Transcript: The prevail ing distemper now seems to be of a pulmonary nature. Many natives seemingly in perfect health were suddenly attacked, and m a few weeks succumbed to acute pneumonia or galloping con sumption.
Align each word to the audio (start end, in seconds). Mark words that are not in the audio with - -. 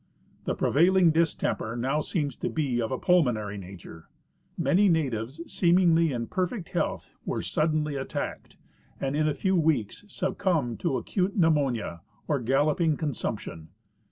The 0.45 0.55
prevail 0.55 0.97
ing 0.97 1.11
distemper 1.11 1.75
now 1.77 2.01
seems 2.01 2.35
to 2.37 2.49
be 2.49 2.81
of 2.81 2.91
a 2.91 2.97
pulmonary 2.97 3.59
nature. 3.59 4.07
Many 4.57 4.89
natives 4.89 5.39
seemingly 5.45 6.11
in 6.11 6.25
perfect 6.25 6.69
health 6.69 7.13
were 7.23 7.43
suddenly 7.43 7.93
attacked, 7.95 8.57
and 8.99 9.15
m 9.15 9.27
a 9.27 9.35
few 9.35 9.55
weeks 9.55 10.03
succumbed 10.07 10.79
to 10.79 10.97
acute 10.97 11.37
pneumonia 11.37 12.01
or 12.27 12.39
galloping 12.39 12.97
con 12.97 13.11
sumption. 13.11 13.67